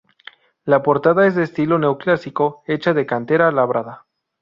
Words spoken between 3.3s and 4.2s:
labrada.